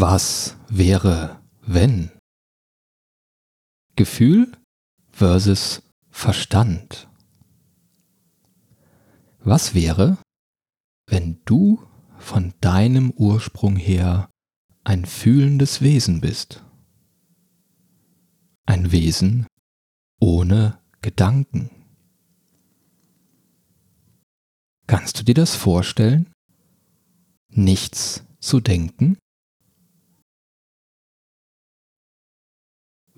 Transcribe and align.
Was 0.00 0.56
wäre, 0.68 1.42
wenn? 1.62 2.12
Gefühl 3.96 4.52
versus 5.10 5.82
Verstand. 6.08 7.08
Was 9.40 9.74
wäre, 9.74 10.18
wenn 11.08 11.40
du 11.46 11.84
von 12.16 12.54
deinem 12.60 13.10
Ursprung 13.10 13.74
her 13.74 14.30
ein 14.84 15.04
fühlendes 15.04 15.82
Wesen 15.82 16.20
bist? 16.20 16.64
Ein 18.66 18.92
Wesen 18.92 19.48
ohne 20.20 20.78
Gedanken. 21.02 21.70
Kannst 24.86 25.18
du 25.18 25.24
dir 25.24 25.34
das 25.34 25.56
vorstellen? 25.56 26.30
Nichts 27.48 28.22
zu 28.38 28.60
denken? 28.60 29.18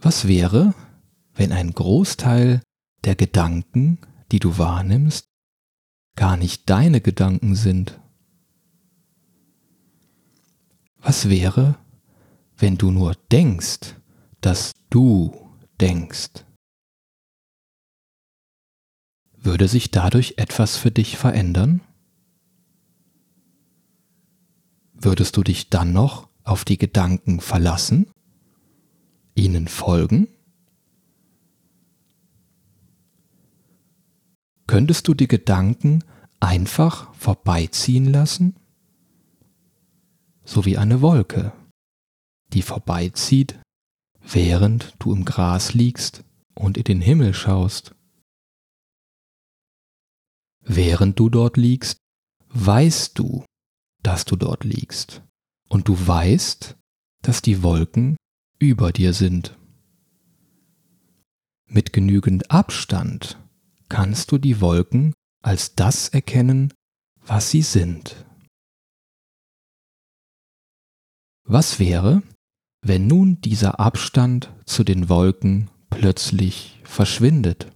Was 0.02 0.26
wäre, 0.26 0.74
wenn 1.34 1.52
ein 1.52 1.72
Großteil 1.72 2.62
der 3.04 3.16
Gedanken, 3.16 3.98
die 4.32 4.38
du 4.38 4.56
wahrnimmst, 4.56 5.26
gar 6.16 6.38
nicht 6.38 6.70
deine 6.70 7.02
Gedanken 7.02 7.54
sind? 7.54 8.00
Was 10.96 11.28
wäre, 11.28 11.78
wenn 12.56 12.78
du 12.78 12.90
nur 12.90 13.14
denkst, 13.30 13.96
dass 14.40 14.72
du 14.88 15.50
denkst? 15.80 16.46
Würde 19.36 19.68
sich 19.68 19.90
dadurch 19.90 20.34
etwas 20.38 20.78
für 20.78 20.90
dich 20.90 21.18
verändern? 21.18 21.82
Würdest 24.94 25.36
du 25.36 25.42
dich 25.42 25.68
dann 25.68 25.92
noch 25.92 26.28
auf 26.42 26.64
die 26.64 26.78
Gedanken 26.78 27.40
verlassen? 27.40 28.10
Ihnen 29.40 29.68
folgen? 29.68 30.28
Könntest 34.66 35.08
du 35.08 35.14
die 35.14 35.26
Gedanken 35.26 36.04
einfach 36.38 37.12
vorbeiziehen 37.14 38.04
lassen? 38.04 38.56
So 40.44 40.64
wie 40.64 40.76
eine 40.76 41.00
Wolke, 41.00 41.52
die 42.52 42.62
vorbeizieht, 42.62 43.58
während 44.20 44.94
du 44.98 45.12
im 45.12 45.24
Gras 45.24 45.74
liegst 45.74 46.22
und 46.54 46.76
in 46.76 46.84
den 46.84 47.00
Himmel 47.00 47.34
schaust. 47.34 47.94
Während 50.62 51.18
du 51.18 51.30
dort 51.30 51.56
liegst, 51.56 51.96
weißt 52.50 53.18
du, 53.18 53.44
dass 54.02 54.24
du 54.24 54.36
dort 54.36 54.64
liegst, 54.64 55.22
und 55.68 55.88
du 55.88 56.06
weißt, 56.06 56.76
dass 57.22 57.42
die 57.42 57.62
Wolken 57.62 58.16
über 58.60 58.92
dir 58.92 59.12
sind. 59.12 59.56
Mit 61.66 61.92
genügend 61.92 62.50
Abstand 62.50 63.38
kannst 63.88 64.30
du 64.30 64.38
die 64.38 64.60
Wolken 64.60 65.14
als 65.42 65.74
das 65.74 66.08
erkennen, 66.08 66.72
was 67.16 67.50
sie 67.50 67.62
sind. 67.62 68.26
Was 71.44 71.78
wäre, 71.78 72.22
wenn 72.82 73.06
nun 73.06 73.40
dieser 73.40 73.80
Abstand 73.80 74.52
zu 74.66 74.84
den 74.84 75.08
Wolken 75.08 75.70
plötzlich 75.88 76.80
verschwindet? 76.84 77.72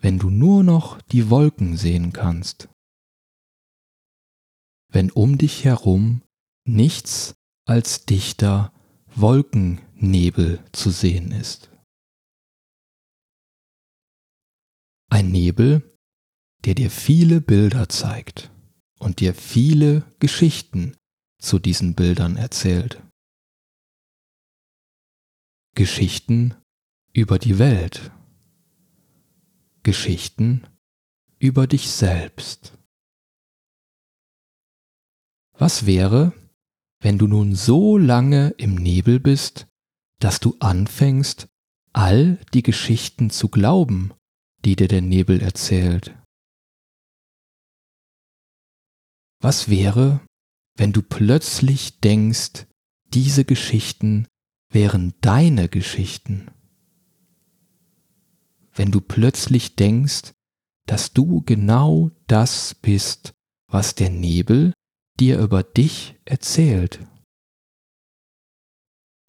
Wenn 0.00 0.18
du 0.18 0.30
nur 0.30 0.62
noch 0.62 1.02
die 1.02 1.28
Wolken 1.28 1.76
sehen 1.76 2.12
kannst? 2.12 2.68
Wenn 4.90 5.10
um 5.10 5.38
dich 5.38 5.64
herum 5.64 6.22
nichts 6.64 7.34
als 7.66 8.06
dichter 8.06 8.72
Wolkennebel 9.20 10.64
zu 10.72 10.90
sehen 10.90 11.32
ist. 11.32 11.70
Ein 15.10 15.30
Nebel, 15.30 15.98
der 16.64 16.74
dir 16.74 16.90
viele 16.90 17.40
Bilder 17.40 17.88
zeigt 17.88 18.52
und 18.98 19.20
dir 19.20 19.34
viele 19.34 20.02
Geschichten 20.18 20.96
zu 21.40 21.58
diesen 21.58 21.94
Bildern 21.94 22.36
erzählt. 22.36 23.02
Geschichten 25.74 26.54
über 27.12 27.38
die 27.38 27.58
Welt. 27.58 28.12
Geschichten 29.82 30.66
über 31.38 31.66
dich 31.66 31.90
selbst. 31.90 32.76
Was 35.52 35.86
wäre, 35.86 36.32
wenn 37.00 37.18
du 37.18 37.26
nun 37.26 37.54
so 37.54 37.96
lange 37.96 38.50
im 38.58 38.74
Nebel 38.74 39.20
bist, 39.20 39.66
dass 40.20 40.40
du 40.40 40.56
anfängst, 40.60 41.48
all 41.92 42.38
die 42.54 42.62
Geschichten 42.62 43.30
zu 43.30 43.48
glauben, 43.48 44.12
die 44.64 44.76
dir 44.76 44.88
der 44.88 45.00
Nebel 45.00 45.40
erzählt? 45.40 46.16
Was 49.40 49.68
wäre, 49.68 50.20
wenn 50.76 50.92
du 50.92 51.02
plötzlich 51.02 52.00
denkst, 52.00 52.66
diese 53.14 53.44
Geschichten 53.44 54.26
wären 54.70 55.14
deine 55.20 55.68
Geschichten? 55.68 56.50
Wenn 58.72 58.90
du 58.90 59.00
plötzlich 59.00 59.76
denkst, 59.76 60.32
dass 60.86 61.12
du 61.12 61.42
genau 61.42 62.10
das 62.26 62.74
bist, 62.74 63.34
was 63.68 63.94
der 63.94 64.10
Nebel 64.10 64.72
dir 65.20 65.38
über 65.38 65.62
dich 65.62 66.16
erzählt. 66.24 67.06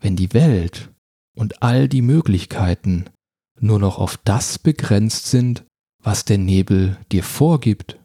Wenn 0.02 0.16
die 0.16 0.34
Welt 0.34 0.92
und 1.36 1.62
all 1.62 1.90
die 1.90 2.02
Möglichkeiten 2.02 3.10
nur 3.60 3.80
noch 3.80 3.98
auf 3.98 4.18
das 4.18 4.60
begrenzt 4.60 5.28
sind, 5.28 5.66
was 6.02 6.24
der 6.26 6.38
Nebel 6.38 6.98
dir 7.12 7.24
vorgibt? 7.24 8.00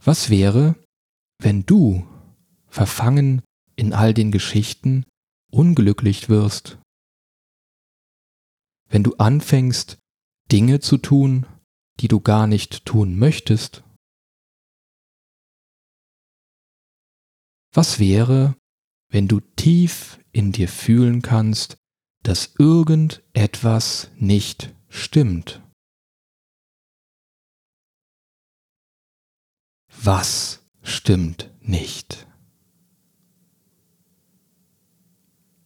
Was 0.00 0.30
wäre, 0.30 0.76
wenn 1.42 1.66
du, 1.66 2.06
verfangen 2.68 3.42
in 3.74 3.92
all 3.92 4.14
den 4.14 4.30
Geschichten, 4.30 5.04
unglücklich 5.50 6.28
wirst? 6.28 6.78
Wenn 8.88 9.02
du 9.02 9.16
anfängst, 9.16 9.98
Dinge 10.50 10.80
zu 10.80 10.96
tun, 10.98 11.46
die 12.00 12.08
du 12.08 12.20
gar 12.20 12.46
nicht 12.46 12.84
tun 12.84 13.18
möchtest? 13.18 13.82
Was 17.72 17.98
wäre, 17.98 18.56
wenn 19.10 19.28
du 19.28 19.40
tief 19.40 20.18
in 20.32 20.52
dir 20.52 20.68
fühlen 20.68 21.22
kannst, 21.22 21.76
dass 22.22 22.54
irgendetwas 22.58 24.10
nicht 24.16 24.74
stimmt? 24.88 25.62
Was 30.02 30.64
stimmt 30.82 31.52
nicht? 31.60 32.26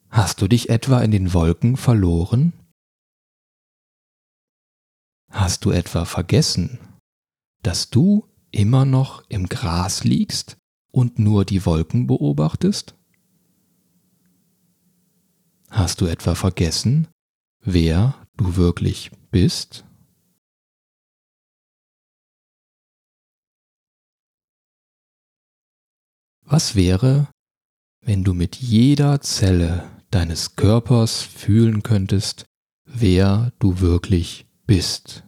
Hast 0.08 0.42
du 0.42 0.48
dich 0.48 0.68
etwa 0.68 1.00
in 1.00 1.10
den 1.10 1.32
Wolken 1.32 1.76
verloren? 1.76 2.52
Hast 5.42 5.64
du 5.64 5.72
etwa 5.72 6.04
vergessen, 6.04 6.78
dass 7.64 7.90
du 7.90 8.28
immer 8.52 8.84
noch 8.84 9.28
im 9.28 9.48
Gras 9.48 10.04
liegst 10.04 10.56
und 10.92 11.18
nur 11.18 11.44
die 11.44 11.66
Wolken 11.66 12.06
beobachtest? 12.06 12.94
Hast 15.68 16.00
du 16.00 16.06
etwa 16.06 16.36
vergessen, 16.36 17.08
wer 17.58 18.24
du 18.36 18.54
wirklich 18.54 19.10
bist? 19.32 19.84
Was 26.42 26.76
wäre, 26.76 27.26
wenn 28.00 28.22
du 28.22 28.32
mit 28.32 28.54
jeder 28.54 29.20
Zelle 29.22 29.90
deines 30.12 30.54
Körpers 30.54 31.20
fühlen 31.20 31.82
könntest, 31.82 32.44
wer 32.84 33.52
du 33.58 33.80
wirklich 33.80 34.46
bist. 34.66 35.24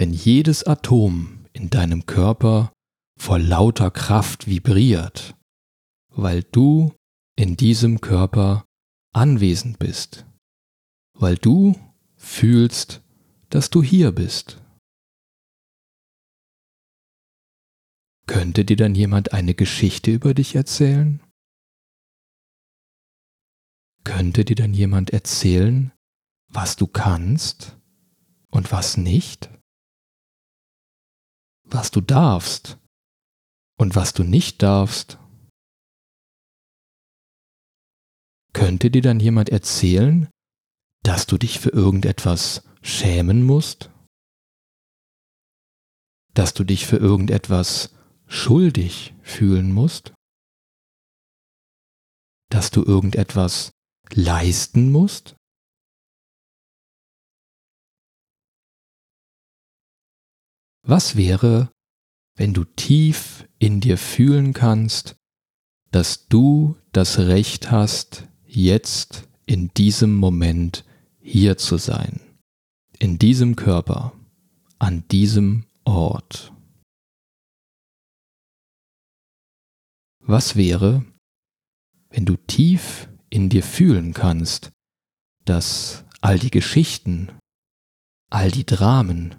Wenn 0.00 0.14
jedes 0.14 0.64
Atom 0.64 1.44
in 1.52 1.68
deinem 1.68 2.06
Körper 2.06 2.72
vor 3.18 3.38
lauter 3.38 3.90
Kraft 3.90 4.46
vibriert, 4.46 5.36
weil 6.08 6.42
du 6.42 6.94
in 7.36 7.58
diesem 7.58 8.00
Körper 8.00 8.64
anwesend 9.12 9.78
bist, 9.78 10.24
weil 11.12 11.36
du 11.36 11.78
fühlst, 12.16 13.02
dass 13.50 13.68
du 13.68 13.82
hier 13.82 14.12
bist. 14.12 14.64
Könnte 18.26 18.64
dir 18.64 18.78
dann 18.78 18.94
jemand 18.94 19.34
eine 19.34 19.52
Geschichte 19.52 20.12
über 20.12 20.32
dich 20.32 20.54
erzählen? 20.54 21.22
Könnte 24.04 24.46
dir 24.46 24.56
dann 24.56 24.72
jemand 24.72 25.10
erzählen, 25.10 25.92
was 26.48 26.76
du 26.76 26.86
kannst 26.86 27.78
und 28.50 28.72
was 28.72 28.96
nicht? 28.96 29.50
Was 31.72 31.92
du 31.92 32.00
darfst 32.00 32.78
und 33.78 33.94
was 33.94 34.12
du 34.12 34.24
nicht 34.24 34.60
darfst? 34.60 35.18
Könnte 38.52 38.90
dir 38.90 39.02
dann 39.02 39.20
jemand 39.20 39.50
erzählen, 39.50 40.28
dass 41.04 41.26
du 41.26 41.38
dich 41.38 41.60
für 41.60 41.70
irgendetwas 41.70 42.64
schämen 42.82 43.44
musst? 43.46 43.90
Dass 46.34 46.54
du 46.54 46.64
dich 46.64 46.86
für 46.86 46.96
irgendetwas 46.96 47.94
schuldig 48.26 49.14
fühlen 49.22 49.72
musst? 49.72 50.12
Dass 52.50 52.72
du 52.72 52.82
irgendetwas 52.82 53.70
leisten 54.12 54.90
musst? 54.90 55.36
Was 60.82 61.16
wäre, 61.16 61.70
wenn 62.36 62.54
du 62.54 62.64
tief 62.64 63.46
in 63.58 63.80
dir 63.80 63.98
fühlen 63.98 64.52
kannst, 64.52 65.16
dass 65.90 66.26
du 66.28 66.76
das 66.92 67.18
Recht 67.18 67.70
hast, 67.70 68.28
jetzt 68.46 69.28
in 69.46 69.68
diesem 69.74 70.14
Moment 70.14 70.84
hier 71.20 71.58
zu 71.58 71.76
sein, 71.76 72.20
in 72.98 73.18
diesem 73.18 73.56
Körper, 73.56 74.12
an 74.78 75.06
diesem 75.08 75.66
Ort. 75.84 76.52
Was 80.20 80.56
wäre, 80.56 81.04
wenn 82.08 82.24
du 82.24 82.36
tief 82.36 83.08
in 83.28 83.48
dir 83.48 83.62
fühlen 83.62 84.14
kannst, 84.14 84.70
dass 85.44 86.04
all 86.20 86.38
die 86.38 86.50
Geschichten, 86.50 87.32
all 88.30 88.50
die 88.50 88.66
Dramen 88.66 89.34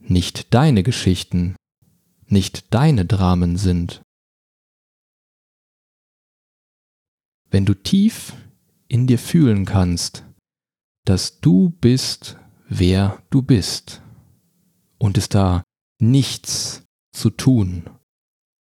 nicht 0.00 0.54
deine 0.54 0.82
Geschichten, 0.82 1.56
nicht 2.26 2.72
deine 2.74 3.04
Dramen 3.06 3.56
sind. 3.56 4.02
Wenn 7.50 7.66
du 7.66 7.74
tief 7.74 8.34
in 8.88 9.06
dir 9.06 9.18
fühlen 9.18 9.64
kannst, 9.64 10.24
dass 11.04 11.40
du 11.40 11.70
bist, 11.70 12.36
wer 12.68 13.22
du 13.30 13.42
bist, 13.42 14.02
und 14.98 15.18
es 15.18 15.28
da 15.28 15.62
nichts 16.00 16.84
zu 17.12 17.30
tun, 17.30 17.90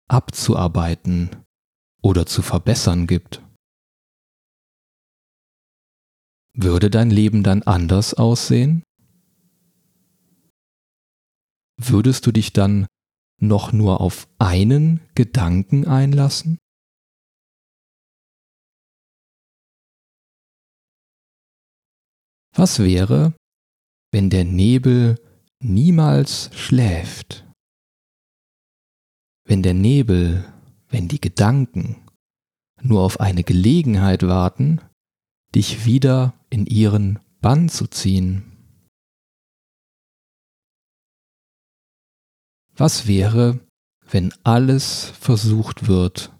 abzuarbeiten 0.08 1.44
oder 2.02 2.26
zu 2.26 2.42
verbessern 2.42 3.08
gibt. 3.08 3.44
Würde 6.54 6.90
dein 6.90 7.10
Leben 7.10 7.44
dann 7.44 7.64
anders 7.64 8.14
aussehen? 8.14 8.84
Würdest 11.80 12.26
du 12.26 12.32
dich 12.32 12.54
dann 12.54 12.88
noch 13.40 13.72
nur 13.72 14.02
auf 14.02 14.28
einen 14.40 15.02
Gedanken 15.14 15.88
einlassen? 15.88 16.58
Was 22.56 22.80
wäre, 22.80 23.36
wenn 24.12 24.32
der 24.32 24.44
Nebel 24.44 25.24
niemals 25.60 26.50
schläft? 26.56 27.46
Wenn 29.46 29.62
der 29.62 29.76
Nebel, 29.76 30.52
wenn 30.90 31.08
die 31.08 31.22
Gedanken 31.22 32.08
nur 32.82 33.02
auf 33.02 33.20
eine 33.20 33.44
Gelegenheit 33.44 34.24
warten, 34.24 34.82
dich 35.54 35.86
wieder 35.86 36.34
in 36.50 36.66
ihren 36.66 37.20
Bann 37.40 37.70
zu 37.70 37.86
ziehen? 37.86 38.57
Was 42.78 43.08
wäre, 43.08 43.60
wenn 44.10 44.34
alles 44.44 45.10
versucht 45.20 45.88
wird, 45.88 46.32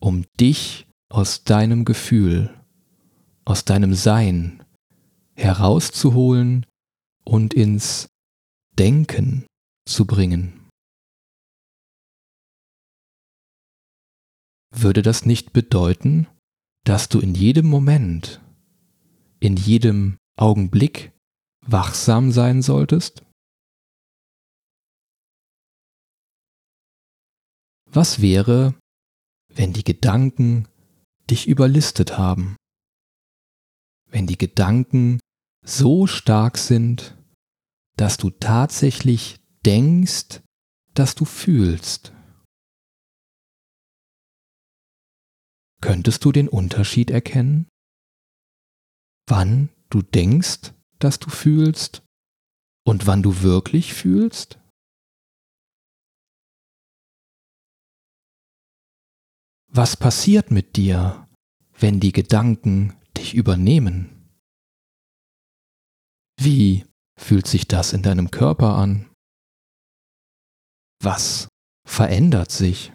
um 0.00 0.24
dich 0.40 0.86
aus 1.08 1.44
deinem 1.44 1.84
Gefühl, 1.84 2.52
aus 3.44 3.64
deinem 3.64 3.94
Sein 3.94 4.64
herauszuholen 5.36 6.66
und 7.24 7.54
ins 7.54 8.08
Denken 8.78 9.46
zu 9.86 10.06
bringen. 10.06 10.68
Würde 14.72 15.02
das 15.02 15.24
nicht 15.24 15.52
bedeuten, 15.52 16.26
dass 16.84 17.08
du 17.08 17.20
in 17.20 17.34
jedem 17.34 17.66
Moment, 17.66 18.40
in 19.38 19.56
jedem 19.56 20.16
Augenblick 20.36 21.12
wachsam 21.60 22.32
sein 22.32 22.62
solltest? 22.62 23.23
Was 27.94 28.20
wäre, 28.20 28.74
wenn 29.54 29.72
die 29.72 29.84
Gedanken 29.84 30.66
dich 31.30 31.46
überlistet 31.46 32.18
haben? 32.18 32.56
Wenn 34.10 34.26
die 34.26 34.36
Gedanken 34.36 35.20
so 35.64 36.08
stark 36.08 36.58
sind, 36.58 37.16
dass 37.96 38.16
du 38.16 38.30
tatsächlich 38.30 39.36
denkst, 39.64 40.42
dass 40.94 41.14
du 41.14 41.24
fühlst. 41.24 42.12
Könntest 45.80 46.24
du 46.24 46.32
den 46.32 46.48
Unterschied 46.48 47.12
erkennen? 47.12 47.68
Wann 49.28 49.68
du 49.90 50.02
denkst, 50.02 50.72
dass 50.98 51.20
du 51.20 51.30
fühlst 51.30 52.02
und 52.84 53.06
wann 53.06 53.22
du 53.22 53.42
wirklich 53.42 53.94
fühlst? 53.94 54.58
Was 59.76 59.96
passiert 59.96 60.52
mit 60.52 60.76
dir, 60.76 61.28
wenn 61.72 61.98
die 61.98 62.12
Gedanken 62.12 62.96
dich 63.16 63.34
übernehmen? 63.34 64.30
Wie 66.40 66.86
fühlt 67.18 67.48
sich 67.48 67.66
das 67.66 67.92
in 67.92 68.04
deinem 68.04 68.30
Körper 68.30 68.76
an? 68.76 69.10
Was 71.02 71.48
verändert 71.84 72.52
sich? 72.52 72.92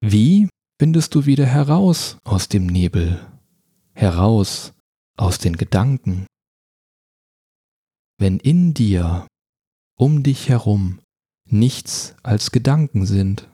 Wie 0.00 0.48
findest 0.80 1.12
du 1.16 1.26
wieder 1.26 1.46
heraus 1.46 2.18
aus 2.22 2.48
dem 2.48 2.66
Nebel, 2.66 3.18
heraus 3.94 4.74
aus 5.16 5.38
den 5.38 5.56
Gedanken? 5.56 6.24
Wenn 8.16 8.38
in 8.38 8.74
dir, 8.74 9.26
um 9.98 10.22
dich 10.22 10.48
herum, 10.48 11.00
nichts 11.52 12.16
als 12.22 12.50
Gedanken 12.50 13.06
sind 13.06 13.48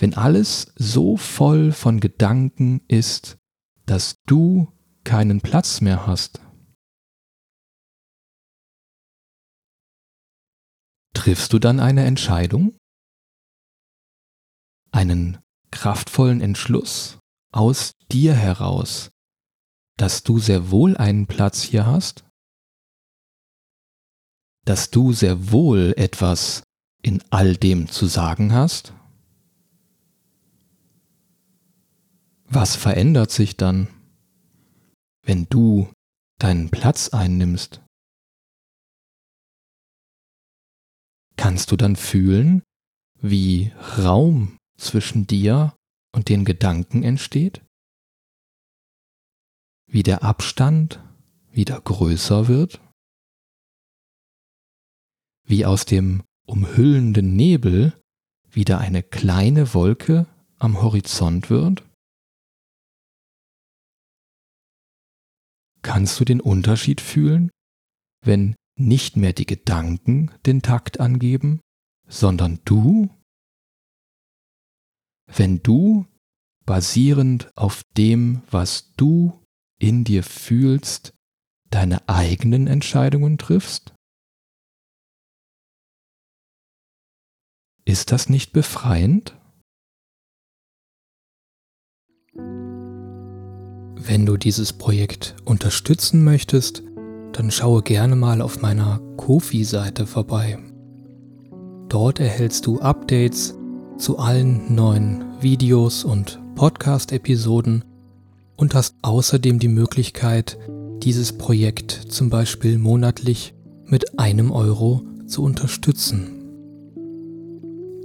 wenn 0.00 0.14
alles 0.14 0.72
so 0.76 1.16
voll 1.16 1.72
von 1.72 2.00
Gedanken 2.00 2.80
ist, 2.88 3.38
dass 3.86 4.16
du 4.26 4.72
keinen 5.04 5.40
Platz 5.40 5.80
mehr 5.80 6.06
hast? 6.06 6.40
Triffst 11.14 11.52
du 11.52 11.58
dann 11.58 11.80
eine 11.80 12.04
Entscheidung? 12.06 12.76
Einen 14.90 15.38
kraftvollen 15.70 16.40
Entschluss 16.40 17.18
aus 17.52 17.92
dir 18.10 18.34
heraus, 18.34 19.10
dass 19.98 20.22
du 20.22 20.38
sehr 20.38 20.70
wohl 20.70 20.96
einen 20.96 21.26
Platz 21.26 21.62
hier 21.62 21.86
hast? 21.86 22.24
Dass 24.64 24.90
du 24.90 25.12
sehr 25.12 25.50
wohl 25.50 25.94
etwas 25.96 26.62
in 27.02 27.22
all 27.30 27.56
dem 27.56 27.88
zu 27.88 28.06
sagen 28.06 28.52
hast? 28.52 28.92
Was 32.44 32.76
verändert 32.76 33.30
sich 33.30 33.56
dann, 33.56 33.88
wenn 35.22 35.46
du 35.48 35.88
deinen 36.38 36.70
Platz 36.70 37.10
einnimmst? 37.10 37.80
Kannst 41.36 41.70
du 41.70 41.76
dann 41.76 41.96
fühlen, 41.96 42.62
wie 43.20 43.72
Raum 43.98 44.58
zwischen 44.76 45.26
dir 45.26 45.74
und 46.12 46.28
den 46.28 46.44
Gedanken 46.44 47.02
entsteht? 47.02 47.62
Wie 49.86 50.02
der 50.02 50.22
Abstand 50.22 51.02
wieder 51.50 51.80
größer 51.80 52.48
wird? 52.48 52.80
Wie 55.50 55.66
aus 55.66 55.84
dem 55.84 56.22
umhüllenden 56.46 57.34
Nebel 57.34 58.00
wieder 58.52 58.78
eine 58.78 59.02
kleine 59.02 59.74
Wolke 59.74 60.28
am 60.60 60.80
Horizont 60.80 61.50
wird? 61.50 61.82
Kannst 65.82 66.20
du 66.20 66.24
den 66.24 66.40
Unterschied 66.40 67.00
fühlen, 67.00 67.50
wenn 68.24 68.54
nicht 68.78 69.16
mehr 69.16 69.32
die 69.32 69.44
Gedanken 69.44 70.30
den 70.46 70.62
Takt 70.62 71.00
angeben, 71.00 71.60
sondern 72.06 72.60
du? 72.64 73.10
Wenn 75.26 75.64
du, 75.64 76.06
basierend 76.64 77.50
auf 77.56 77.82
dem, 77.96 78.42
was 78.52 78.92
du 78.94 79.44
in 79.80 80.04
dir 80.04 80.22
fühlst, 80.22 81.12
deine 81.70 82.08
eigenen 82.08 82.68
Entscheidungen 82.68 83.36
triffst? 83.36 83.92
Ist 87.90 88.12
das 88.12 88.28
nicht 88.28 88.52
befreiend? 88.52 89.36
Wenn 93.96 94.26
du 94.26 94.36
dieses 94.36 94.72
Projekt 94.72 95.34
unterstützen 95.44 96.22
möchtest, 96.22 96.84
dann 97.32 97.50
schaue 97.50 97.82
gerne 97.82 98.14
mal 98.14 98.42
auf 98.42 98.62
meiner 98.62 99.00
Kofi-Seite 99.16 100.06
vorbei. 100.06 100.60
Dort 101.88 102.20
erhältst 102.20 102.64
du 102.66 102.78
Updates 102.78 103.58
zu 103.98 104.20
allen 104.20 104.72
neuen 104.72 105.24
Videos 105.40 106.04
und 106.04 106.40
Podcast-Episoden 106.54 107.84
und 108.56 108.72
hast 108.76 108.94
außerdem 109.02 109.58
die 109.58 109.66
Möglichkeit, 109.66 110.60
dieses 111.02 111.36
Projekt 111.36 111.90
zum 111.90 112.30
Beispiel 112.30 112.78
monatlich 112.78 113.52
mit 113.84 114.16
einem 114.20 114.52
Euro 114.52 115.02
zu 115.26 115.42
unterstützen. 115.42 116.39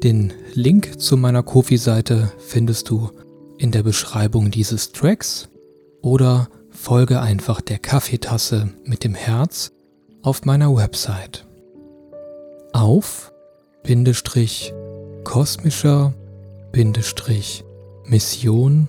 Den 0.05 0.33
Link 0.53 1.01
zu 1.01 1.17
meiner 1.17 1.41
Kofi-Seite 1.41 2.31
findest 2.37 2.91
du 2.91 3.09
in 3.57 3.71
der 3.71 3.81
Beschreibung 3.81 4.51
dieses 4.51 4.91
Tracks 4.91 5.49
oder 6.03 6.47
folge 6.69 7.21
einfach 7.21 7.59
der 7.59 7.79
Kaffeetasse 7.79 8.69
mit 8.83 9.03
dem 9.03 9.15
Herz 9.15 9.71
auf 10.21 10.45
meiner 10.45 10.75
Website. 10.75 11.47
Auf 12.71 13.33
Bindestrich 13.81 14.71
kosmischer 15.23 16.13
Bindestrich 16.71 17.63
Mission.de 18.05 18.85